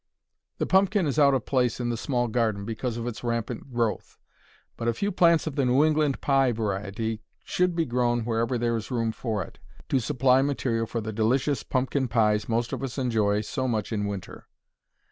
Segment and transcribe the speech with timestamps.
[0.57, 4.17] The pumpkin is out of place in the small garden because of its rampant growth,
[4.75, 8.75] but a few plants of the New England Pie variety should be grown wherever there
[8.75, 9.59] is room for it,
[9.89, 14.07] to supply material for the delicious pumpkin pies most of us enjoy so much in
[14.07, 14.47] winter.